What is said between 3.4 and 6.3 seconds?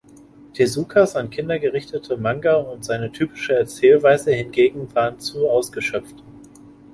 Erzählweise hingegen waren zu ausgeschöpft.